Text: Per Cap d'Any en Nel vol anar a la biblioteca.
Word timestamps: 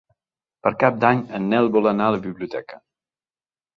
Per 0.67 0.71
Cap 0.83 0.95
d'Any 1.03 1.21
en 1.39 1.45
Nel 1.53 1.69
vol 1.77 1.91
anar 1.93 2.07
a 2.09 2.17
la 2.17 2.23
biblioteca. 2.27 2.81